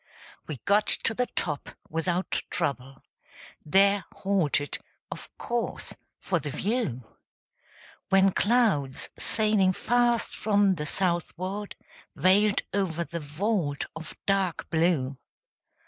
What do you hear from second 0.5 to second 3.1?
got to the top without trouble;